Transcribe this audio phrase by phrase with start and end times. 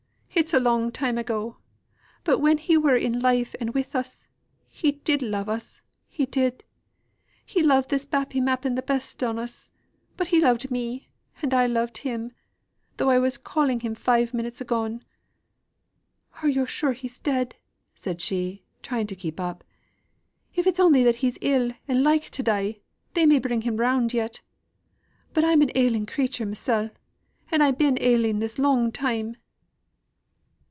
[0.33, 1.57] It's a long time ago;
[2.23, 4.25] but when he were in life and with us
[4.69, 6.63] he did love us, he did.
[7.45, 9.69] He loved this babby mappen the best on us;
[10.17, 11.09] but he loved me
[11.43, 12.31] and I loved him,
[12.97, 15.03] though I was calling him five minutes agone.
[16.41, 17.55] Are yo' sure he's dead?"
[17.93, 19.63] said she, trying to get up.
[20.55, 22.79] "If it's only that he's ill and like to die,
[23.13, 24.41] they may bring him round yet.
[25.35, 26.89] I'm but an ailing creature mysel'
[27.51, 29.35] I've been ailing this long time."